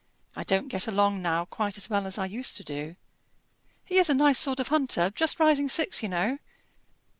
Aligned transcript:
I 0.35 0.43
don't 0.43 0.67
get 0.67 0.87
along 0.87 1.21
now 1.21 1.45
quite 1.45 1.77
as 1.77 1.87
well 1.87 2.07
as 2.07 2.17
I 2.17 2.25
used 2.25 2.57
to 2.57 2.63
do. 2.63 2.95
He 3.85 3.99
is 3.99 4.09
a 4.09 4.15
nice 4.15 4.39
sort 4.39 4.59
of 4.59 4.69
hunter; 4.69 5.11
just 5.11 5.39
rising 5.39 5.69
six, 5.69 6.01
you 6.01 6.09
know." 6.09 6.39